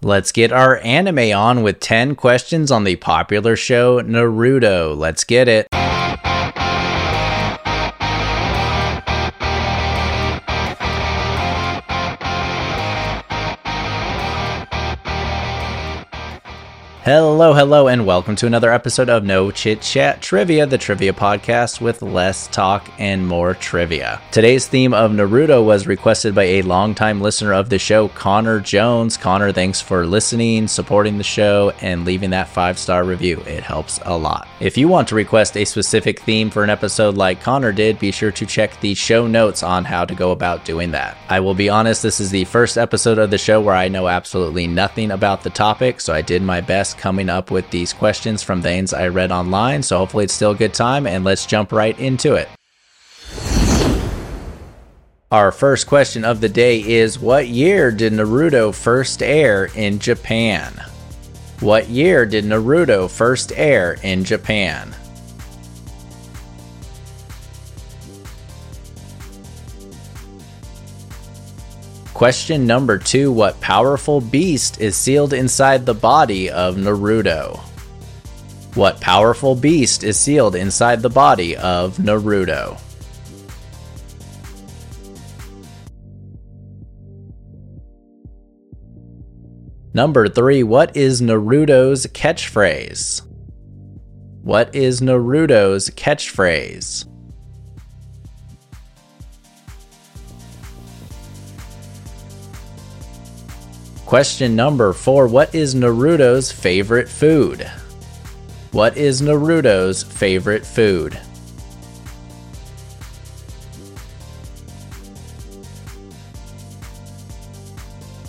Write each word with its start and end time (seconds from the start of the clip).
Let's 0.00 0.30
get 0.30 0.52
our 0.52 0.78
anime 0.78 1.36
on 1.36 1.64
with 1.64 1.80
10 1.80 2.14
questions 2.14 2.70
on 2.70 2.84
the 2.84 2.94
popular 2.94 3.56
show 3.56 4.00
Naruto. 4.00 4.96
Let's 4.96 5.24
get 5.24 5.48
it. 5.48 5.66
Hello, 17.08 17.54
hello, 17.54 17.88
and 17.88 18.04
welcome 18.04 18.36
to 18.36 18.46
another 18.46 18.70
episode 18.70 19.08
of 19.08 19.24
No 19.24 19.50
Chit 19.50 19.80
Chat 19.80 20.20
Trivia, 20.20 20.66
the 20.66 20.76
trivia 20.76 21.14
podcast 21.14 21.80
with 21.80 22.02
less 22.02 22.48
talk 22.48 22.86
and 22.98 23.26
more 23.26 23.54
trivia. 23.54 24.20
Today's 24.30 24.66
theme 24.66 24.92
of 24.92 25.12
Naruto 25.12 25.64
was 25.64 25.86
requested 25.86 26.34
by 26.34 26.42
a 26.42 26.62
longtime 26.62 27.22
listener 27.22 27.54
of 27.54 27.70
the 27.70 27.78
show, 27.78 28.08
Connor 28.08 28.60
Jones. 28.60 29.16
Connor, 29.16 29.52
thanks 29.52 29.80
for 29.80 30.06
listening, 30.06 30.68
supporting 30.68 31.16
the 31.16 31.24
show, 31.24 31.72
and 31.80 32.04
leaving 32.04 32.28
that 32.28 32.46
five 32.46 32.78
star 32.78 33.04
review. 33.04 33.40
It 33.46 33.62
helps 33.62 33.98
a 34.04 34.14
lot. 34.14 34.46
If 34.60 34.76
you 34.76 34.86
want 34.86 35.08
to 35.08 35.14
request 35.14 35.56
a 35.56 35.64
specific 35.64 36.20
theme 36.20 36.50
for 36.50 36.62
an 36.62 36.68
episode 36.68 37.14
like 37.14 37.40
Connor 37.40 37.72
did, 37.72 37.98
be 37.98 38.12
sure 38.12 38.32
to 38.32 38.44
check 38.44 38.78
the 38.82 38.92
show 38.92 39.26
notes 39.26 39.62
on 39.62 39.86
how 39.86 40.04
to 40.04 40.14
go 40.14 40.32
about 40.32 40.66
doing 40.66 40.90
that. 40.90 41.16
I 41.30 41.40
will 41.40 41.54
be 41.54 41.70
honest, 41.70 42.02
this 42.02 42.20
is 42.20 42.30
the 42.30 42.44
first 42.44 42.76
episode 42.76 43.16
of 43.16 43.30
the 43.30 43.38
show 43.38 43.62
where 43.62 43.74
I 43.74 43.88
know 43.88 44.08
absolutely 44.08 44.66
nothing 44.66 45.10
about 45.10 45.42
the 45.42 45.48
topic, 45.48 46.02
so 46.02 46.12
I 46.12 46.20
did 46.20 46.42
my 46.42 46.60
best 46.60 46.97
coming 46.98 47.30
up 47.30 47.50
with 47.50 47.70
these 47.70 47.92
questions 47.92 48.42
from 48.42 48.60
things 48.60 48.92
I 48.92 49.08
read 49.08 49.32
online. 49.32 49.82
So 49.82 49.98
hopefully 49.98 50.24
it's 50.24 50.34
still 50.34 50.50
a 50.50 50.56
good 50.56 50.74
time, 50.74 51.06
and 51.06 51.24
let's 51.24 51.46
jump 51.46 51.72
right 51.72 51.98
into 51.98 52.34
it. 52.34 52.48
Our 55.30 55.52
first 55.52 55.86
question 55.86 56.24
of 56.24 56.40
the 56.40 56.48
day 56.48 56.80
is 56.80 57.18
What 57.18 57.48
year 57.48 57.90
did 57.90 58.14
Naruto 58.14 58.74
first 58.74 59.22
air 59.22 59.68
in 59.74 59.98
Japan? 59.98 60.72
What 61.60 61.88
year 61.88 62.24
did 62.24 62.44
Naruto 62.44 63.10
first 63.10 63.52
air 63.54 63.98
in 64.02 64.24
Japan? 64.24 64.94
Question 72.18 72.66
number 72.66 72.98
two 72.98 73.30
What 73.30 73.60
powerful 73.60 74.20
beast 74.20 74.80
is 74.80 74.96
sealed 74.96 75.32
inside 75.32 75.86
the 75.86 75.94
body 75.94 76.50
of 76.50 76.74
Naruto? 76.74 77.60
What 78.74 79.00
powerful 79.00 79.54
beast 79.54 80.02
is 80.02 80.18
sealed 80.18 80.56
inside 80.56 81.00
the 81.00 81.10
body 81.10 81.56
of 81.56 81.96
Naruto? 81.98 82.80
Number 89.94 90.28
three 90.28 90.64
What 90.64 90.96
is 90.96 91.22
Naruto's 91.22 92.08
catchphrase? 92.08 93.22
What 94.42 94.74
is 94.74 95.00
Naruto's 95.00 95.90
catchphrase? 95.90 97.06
Question 104.08 104.56
number 104.56 104.94
four 104.94 105.28
What 105.28 105.54
is 105.54 105.74
Naruto's 105.74 106.50
favorite 106.50 107.10
food? 107.10 107.70
What 108.72 108.96
is 108.96 109.20
Naruto's 109.20 110.02
favorite 110.02 110.64
food? 110.64 111.20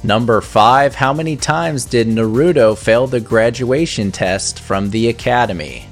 Number 0.04 0.42
five 0.42 0.96
How 0.96 1.14
many 1.14 1.38
times 1.38 1.86
did 1.86 2.10
Naruto 2.10 2.78
fail 2.78 3.08
the 3.08 3.22
graduation 3.22 4.12
test 4.12 4.60
from 4.60 4.90
the 4.90 5.08
academy? 5.08 5.88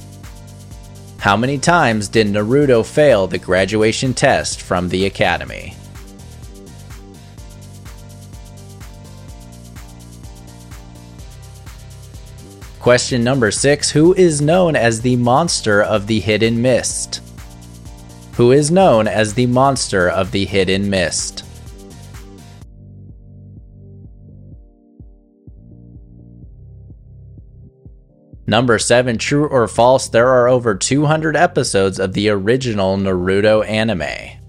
How 1.19 1.37
many 1.37 1.57
times 1.57 2.09
did 2.09 2.27
Naruto 2.27 2.85
fail 2.85 3.25
the 3.25 3.37
graduation 3.37 4.13
test 4.13 4.61
from 4.61 4.89
the 4.89 5.05
academy? 5.05 5.77
Question 12.87 13.21
number 13.21 13.51
six 13.51 13.91
Who 13.91 14.13
is 14.13 14.41
known 14.41 14.77
as 14.77 15.01
the 15.01 15.17
monster 15.17 15.83
of 15.83 16.07
the 16.07 16.21
hidden 16.21 16.61
mist? 16.61 17.21
Who 18.35 18.53
is 18.53 18.71
known 18.71 19.09
as 19.09 19.33
the 19.33 19.45
monster 19.45 20.09
of 20.09 20.31
the 20.31 20.45
hidden 20.45 20.89
mist? 20.89 21.43
Number 28.47 28.79
7 28.79 29.17
True 29.17 29.49
or 29.49 29.67
false, 29.67 30.07
there 30.07 30.29
are 30.29 30.47
over 30.47 30.73
200 30.73 31.35
episodes 31.35 31.99
of 31.99 32.13
the 32.13 32.29
original 32.29 32.95
Naruto 32.95 33.67
anime. 33.67 34.39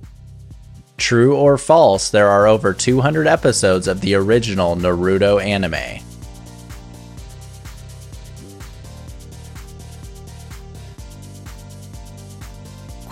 True 0.96 1.34
or 1.34 1.58
false, 1.58 2.08
there 2.08 2.28
are 2.28 2.46
over 2.46 2.72
200 2.72 3.26
episodes 3.26 3.88
of 3.88 4.00
the 4.00 4.14
original 4.14 4.76
Naruto 4.76 5.42
anime. 5.42 6.04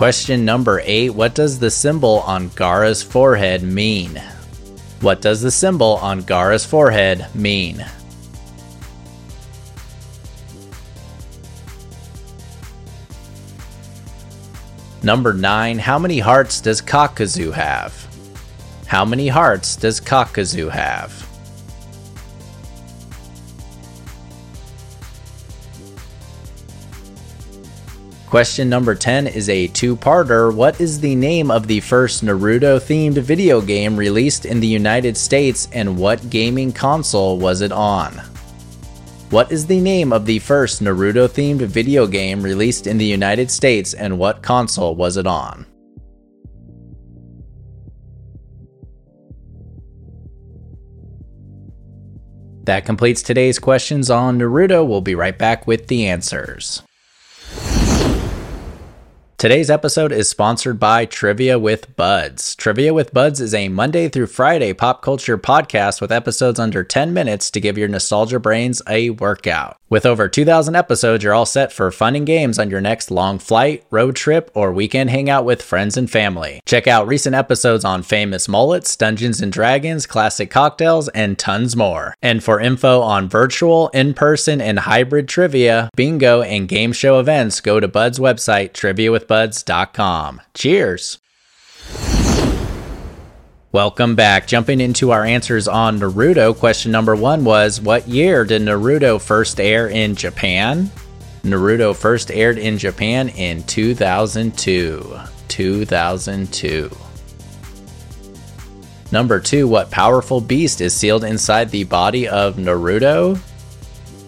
Question 0.06 0.44
number 0.44 0.80
8 0.84 1.10
What 1.10 1.34
does 1.34 1.58
the 1.58 1.68
symbol 1.68 2.20
on 2.20 2.50
Gaara's 2.50 3.02
forehead 3.02 3.64
mean? 3.64 4.22
What 5.00 5.20
does 5.20 5.42
the 5.42 5.50
symbol 5.50 5.96
on 5.96 6.22
Gaara's 6.22 6.64
forehead 6.64 7.26
mean? 7.34 7.84
Number 15.02 15.32
9 15.32 15.80
How 15.80 15.98
many 15.98 16.20
hearts 16.20 16.60
does 16.60 16.80
Kakuzu 16.80 17.52
have? 17.52 17.92
How 18.86 19.04
many 19.04 19.26
hearts 19.26 19.74
does 19.74 20.00
Kakuzu 20.00 20.70
have? 20.70 21.25
Question 28.26 28.68
number 28.68 28.96
10 28.96 29.28
is 29.28 29.48
a 29.48 29.68
two 29.68 29.96
parter. 29.96 30.52
What 30.52 30.80
is 30.80 30.98
the 30.98 31.14
name 31.14 31.48
of 31.48 31.68
the 31.68 31.78
first 31.78 32.24
Naruto 32.24 32.80
themed 32.80 33.18
video 33.18 33.60
game 33.60 33.96
released 33.96 34.46
in 34.46 34.58
the 34.58 34.66
United 34.66 35.16
States 35.16 35.68
and 35.72 35.96
what 35.96 36.28
gaming 36.28 36.72
console 36.72 37.38
was 37.38 37.60
it 37.60 37.70
on? 37.70 38.12
What 39.30 39.52
is 39.52 39.64
the 39.64 39.78
name 39.78 40.12
of 40.12 40.26
the 40.26 40.40
first 40.40 40.82
Naruto 40.82 41.28
themed 41.28 41.62
video 41.66 42.08
game 42.08 42.42
released 42.42 42.88
in 42.88 42.98
the 42.98 43.04
United 43.04 43.48
States 43.48 43.94
and 43.94 44.18
what 44.18 44.42
console 44.42 44.96
was 44.96 45.16
it 45.16 45.28
on? 45.28 45.64
That 52.64 52.84
completes 52.84 53.22
today's 53.22 53.60
questions 53.60 54.10
on 54.10 54.40
Naruto. 54.40 54.84
We'll 54.84 55.00
be 55.00 55.14
right 55.14 55.38
back 55.38 55.68
with 55.68 55.86
the 55.86 56.08
answers. 56.08 56.82
Today's 59.38 59.68
episode 59.68 60.12
is 60.12 60.30
sponsored 60.30 60.80
by 60.80 61.04
Trivia 61.04 61.58
with 61.58 61.94
Budds. 61.94 62.54
Trivia 62.54 62.94
with 62.94 63.12
Budds 63.12 63.38
is 63.38 63.52
a 63.52 63.68
Monday 63.68 64.08
through 64.08 64.28
Friday 64.28 64.72
pop 64.72 65.02
culture 65.02 65.36
podcast 65.36 66.00
with 66.00 66.10
episodes 66.10 66.58
under 66.58 66.82
10 66.82 67.12
minutes 67.12 67.50
to 67.50 67.60
give 67.60 67.76
your 67.76 67.86
nostalgia 67.86 68.40
brains 68.40 68.80
a 68.88 69.10
workout. 69.10 69.76
With 69.88 70.04
over 70.04 70.28
2,000 70.28 70.74
episodes, 70.74 71.22
you're 71.22 71.32
all 71.32 71.46
set 71.46 71.70
for 71.72 71.92
fun 71.92 72.16
and 72.16 72.26
games 72.26 72.58
on 72.58 72.70
your 72.70 72.80
next 72.80 73.08
long 73.08 73.38
flight, 73.38 73.84
road 73.88 74.16
trip, 74.16 74.50
or 74.52 74.72
weekend 74.72 75.10
hangout 75.10 75.44
with 75.44 75.62
friends 75.62 75.96
and 75.96 76.10
family. 76.10 76.60
Check 76.66 76.88
out 76.88 77.06
recent 77.06 77.36
episodes 77.36 77.84
on 77.84 78.02
famous 78.02 78.48
mullets, 78.48 78.96
Dungeons 78.96 79.40
and 79.40 79.52
Dragons, 79.52 80.04
classic 80.04 80.50
cocktails, 80.50 81.08
and 81.10 81.38
tons 81.38 81.76
more. 81.76 82.16
And 82.20 82.42
for 82.42 82.58
info 82.58 83.00
on 83.00 83.28
virtual, 83.28 83.88
in 83.90 84.14
person, 84.14 84.60
and 84.60 84.80
hybrid 84.80 85.28
trivia, 85.28 85.88
bingo, 85.94 86.42
and 86.42 86.66
game 86.66 86.92
show 86.92 87.20
events, 87.20 87.60
go 87.60 87.78
to 87.78 87.86
Budd's 87.86 88.18
website, 88.18 88.72
triviawithbudds.com. 88.72 90.42
Cheers! 90.54 91.18
Welcome 93.76 94.14
back. 94.14 94.46
Jumping 94.46 94.80
into 94.80 95.10
our 95.10 95.22
answers 95.22 95.68
on 95.68 96.00
Naruto, 96.00 96.56
question 96.56 96.90
number 96.90 97.14
one 97.14 97.44
was 97.44 97.78
What 97.78 98.08
year 98.08 98.42
did 98.46 98.62
Naruto 98.62 99.20
first 99.20 99.60
air 99.60 99.86
in 99.88 100.14
Japan? 100.14 100.90
Naruto 101.42 101.94
first 101.94 102.30
aired 102.30 102.56
in 102.56 102.78
Japan 102.78 103.28
in 103.28 103.62
2002. 103.64 105.18
2002. 105.48 106.96
Number 109.12 109.40
two, 109.40 109.68
what 109.68 109.90
powerful 109.90 110.40
beast 110.40 110.80
is 110.80 110.96
sealed 110.96 111.24
inside 111.24 111.68
the 111.68 111.84
body 111.84 112.26
of 112.26 112.56
Naruto? 112.56 113.38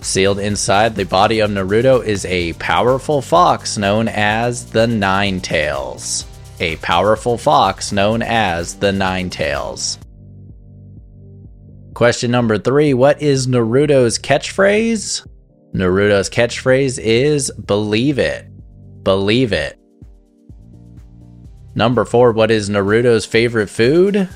Sealed 0.02 0.40
inside 0.40 0.94
the 0.94 1.06
body 1.06 1.40
of 1.40 1.48
Naruto 1.50 2.04
is 2.04 2.26
a 2.26 2.52
powerful 2.52 3.22
fox 3.22 3.78
known 3.78 4.08
as 4.08 4.66
the 4.66 4.86
Nine 4.86 5.40
Tails 5.40 6.26
a 6.60 6.76
powerful 6.76 7.38
fox 7.38 7.92
known 7.92 8.22
as 8.22 8.76
the 8.76 8.92
Nine 8.92 9.30
Tails. 9.30 9.98
Question 11.94 12.30
number 12.30 12.58
three 12.58 12.94
What 12.94 13.20
is 13.20 13.46
Naruto's 13.46 14.18
catchphrase? 14.18 15.26
Naruto's 15.74 16.30
catchphrase 16.30 16.98
is 17.02 17.50
believe 17.50 18.18
it. 18.18 18.46
Believe 19.02 19.52
it. 19.52 19.78
Number 21.74 22.04
four 22.04 22.32
What 22.32 22.50
is 22.50 22.70
Naruto's 22.70 23.26
favorite 23.26 23.68
food? 23.68 24.28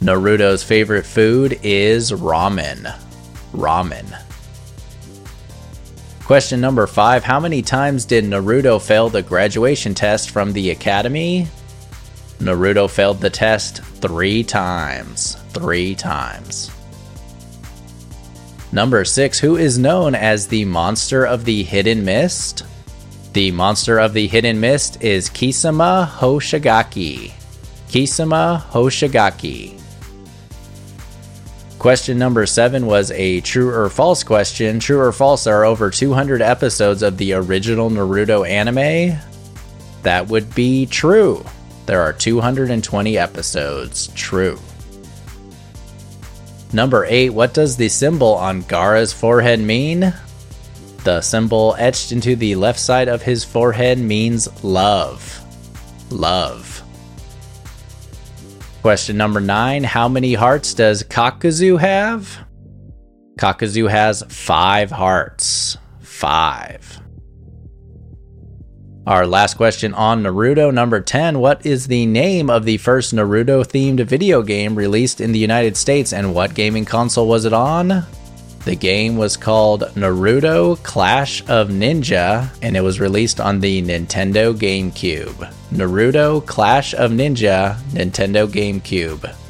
Naruto's 0.00 0.62
favorite 0.62 1.06
food 1.06 1.58
is 1.62 2.12
ramen. 2.12 2.94
Ramen. 3.52 4.20
Question 6.24 6.58
number 6.58 6.86
five 6.86 7.22
How 7.22 7.38
many 7.38 7.60
times 7.60 8.06
did 8.06 8.24
Naruto 8.24 8.80
fail 8.80 9.10
the 9.10 9.20
graduation 9.20 9.92
test 9.92 10.30
from 10.30 10.54
the 10.54 10.70
academy? 10.70 11.46
Naruto 12.38 12.88
failed 12.88 13.20
the 13.20 13.28
test 13.28 13.82
three 14.00 14.42
times. 14.42 15.34
Three 15.50 15.94
times. 15.94 16.70
Number 18.72 19.04
six 19.04 19.38
Who 19.38 19.56
is 19.56 19.78
known 19.78 20.14
as 20.14 20.48
the 20.48 20.64
monster 20.64 21.26
of 21.26 21.44
the 21.44 21.62
hidden 21.62 22.06
mist? 22.06 22.64
The 23.34 23.50
monster 23.50 23.98
of 23.98 24.14
the 24.14 24.26
hidden 24.26 24.58
mist 24.58 25.02
is 25.02 25.28
Kisame 25.28 26.08
Hoshigaki. 26.08 27.32
Kisame 27.88 28.62
Hoshigaki. 28.70 29.83
Question 31.84 32.16
number 32.16 32.46
seven 32.46 32.86
was 32.86 33.10
a 33.10 33.42
true 33.42 33.68
or 33.68 33.90
false 33.90 34.24
question. 34.24 34.80
True 34.80 35.00
or 35.00 35.12
false, 35.12 35.46
are 35.46 35.66
over 35.66 35.90
200 35.90 36.40
episodes 36.40 37.02
of 37.02 37.18
the 37.18 37.34
original 37.34 37.90
Naruto 37.90 38.48
anime. 38.48 39.18
That 40.02 40.26
would 40.28 40.54
be 40.54 40.86
true. 40.86 41.44
There 41.84 42.00
are 42.00 42.14
220 42.14 43.18
episodes. 43.18 44.06
True. 44.14 44.58
Number 46.72 47.04
eight, 47.04 47.28
what 47.28 47.52
does 47.52 47.76
the 47.76 47.90
symbol 47.90 48.32
on 48.32 48.62
Gaara's 48.62 49.12
forehead 49.12 49.60
mean? 49.60 50.14
The 51.02 51.20
symbol 51.20 51.76
etched 51.78 52.12
into 52.12 52.34
the 52.34 52.54
left 52.54 52.80
side 52.80 53.08
of 53.08 53.20
his 53.20 53.44
forehead 53.44 53.98
means 53.98 54.48
love. 54.64 55.38
Love. 56.10 56.82
Question 58.84 59.16
number 59.16 59.40
nine 59.40 59.82
How 59.82 60.10
many 60.10 60.34
hearts 60.34 60.74
does 60.74 61.02
Kakuzu 61.04 61.80
have? 61.80 62.44
Kakuzu 63.38 63.88
has 63.88 64.22
five 64.28 64.90
hearts. 64.90 65.78
Five. 66.02 67.00
Our 69.06 69.26
last 69.26 69.54
question 69.54 69.94
on 69.94 70.22
Naruto, 70.22 70.70
number 70.70 71.00
10. 71.00 71.38
What 71.38 71.64
is 71.64 71.86
the 71.86 72.04
name 72.04 72.50
of 72.50 72.66
the 72.66 72.76
first 72.76 73.14
Naruto 73.14 73.64
themed 73.64 74.04
video 74.04 74.42
game 74.42 74.74
released 74.74 75.18
in 75.18 75.32
the 75.32 75.38
United 75.38 75.78
States 75.78 76.12
and 76.12 76.34
what 76.34 76.52
gaming 76.52 76.84
console 76.84 77.26
was 77.26 77.46
it 77.46 77.54
on? 77.54 78.04
The 78.64 78.76
game 78.76 79.18
was 79.18 79.36
called 79.36 79.82
Naruto 79.94 80.82
Clash 80.82 81.42
of 81.48 81.68
Ninja 81.68 82.48
and 82.62 82.76
it 82.76 82.80
was 82.80 82.98
released 82.98 83.38
on 83.38 83.60
the 83.60 83.82
Nintendo 83.82 84.54
GameCube. 84.54 85.52
Naruto 85.70 86.44
Clash 86.46 86.94
of 86.94 87.10
Ninja, 87.10 87.76
Nintendo 87.92 88.48
GameCube. 88.48 89.43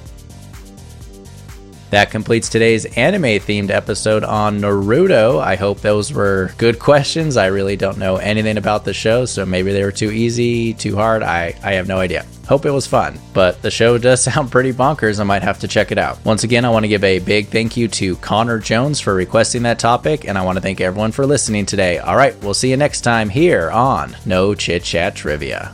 That 1.94 2.11
completes 2.11 2.49
today's 2.49 2.87
anime 2.96 3.23
themed 3.23 3.70
episode 3.70 4.25
on 4.25 4.58
Naruto. 4.58 5.41
I 5.41 5.55
hope 5.55 5.79
those 5.79 6.12
were 6.12 6.50
good 6.58 6.81
questions. 6.81 7.37
I 7.37 7.46
really 7.46 7.76
don't 7.76 7.99
know 7.99 8.17
anything 8.17 8.56
about 8.56 8.85
the 8.85 8.93
show, 8.93 9.26
so 9.26 9.46
maybe 9.46 9.73
they 9.73 9.85
were 9.85 9.93
too 9.93 10.11
easy, 10.11 10.75
too 10.75 10.96
hard. 10.96 11.23
I, 11.23 11.55
I 11.62 11.75
have 11.75 11.87
no 11.87 11.99
idea. 11.99 12.26
Hope 12.49 12.67
it 12.67 12.73
was 12.73 12.88
fun, 12.88 13.20
but 13.32 13.62
the 13.62 13.70
show 13.70 13.96
does 13.99 14.25
sound 14.25 14.50
pretty 14.50 14.73
bonkers. 14.73 15.20
I 15.20 15.23
might 15.23 15.44
have 15.44 15.61
to 15.61 15.69
check 15.69 15.93
it 15.93 15.99
out. 15.99 16.19
Once 16.25 16.43
again, 16.43 16.64
I 16.64 16.70
want 16.70 16.82
to 16.82 16.88
give 16.88 17.05
a 17.05 17.20
big 17.20 17.46
thank 17.46 17.76
you 17.76 17.87
to 17.87 18.17
Connor 18.17 18.58
Jones 18.58 18.99
for 18.99 19.14
requesting 19.14 19.62
that 19.62 19.79
topic, 19.79 20.26
and 20.26 20.37
I 20.37 20.43
want 20.43 20.56
to 20.56 20.62
thank 20.62 20.81
everyone 20.81 21.12
for 21.12 21.25
listening 21.25 21.64
today. 21.64 21.99
All 21.99 22.17
right, 22.17 22.35
we'll 22.43 22.55
see 22.55 22.70
you 22.70 22.76
next 22.76 23.02
time 23.02 23.29
here 23.29 23.70
on 23.70 24.17
No 24.26 24.56
Chit 24.56 24.82
Chat 24.82 25.14
Trivia. 25.14 25.73